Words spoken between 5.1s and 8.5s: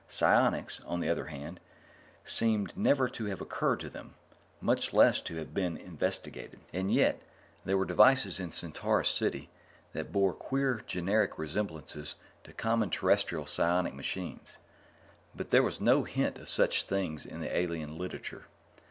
to have been investigated. And yet, there were devices